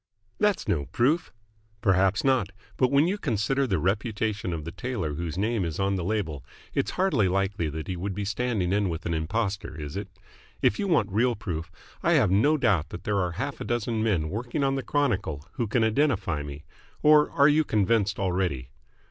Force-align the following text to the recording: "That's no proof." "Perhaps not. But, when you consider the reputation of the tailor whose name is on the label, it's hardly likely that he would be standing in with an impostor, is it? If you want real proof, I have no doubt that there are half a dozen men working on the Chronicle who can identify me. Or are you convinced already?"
"That's 0.39 0.67
no 0.67 0.87
proof." 0.87 1.31
"Perhaps 1.81 2.23
not. 2.23 2.49
But, 2.75 2.89
when 2.89 3.05
you 3.07 3.19
consider 3.19 3.67
the 3.67 3.77
reputation 3.77 4.51
of 4.51 4.65
the 4.65 4.71
tailor 4.71 5.13
whose 5.13 5.37
name 5.37 5.63
is 5.63 5.79
on 5.79 5.93
the 5.95 6.03
label, 6.03 6.43
it's 6.73 6.89
hardly 6.97 7.27
likely 7.27 7.69
that 7.69 7.87
he 7.87 7.95
would 7.95 8.15
be 8.15 8.25
standing 8.25 8.73
in 8.73 8.89
with 8.89 9.05
an 9.05 9.13
impostor, 9.13 9.79
is 9.79 9.95
it? 9.95 10.07
If 10.59 10.79
you 10.79 10.87
want 10.87 11.11
real 11.11 11.35
proof, 11.35 11.71
I 12.01 12.13
have 12.13 12.31
no 12.31 12.57
doubt 12.57 12.89
that 12.89 13.03
there 13.03 13.19
are 13.19 13.33
half 13.33 13.61
a 13.61 13.63
dozen 13.63 14.01
men 14.01 14.31
working 14.31 14.63
on 14.63 14.73
the 14.73 14.81
Chronicle 14.81 15.47
who 15.51 15.67
can 15.67 15.83
identify 15.83 16.41
me. 16.41 16.63
Or 17.03 17.29
are 17.29 17.47
you 17.47 17.63
convinced 17.63 18.17
already?" 18.17 18.69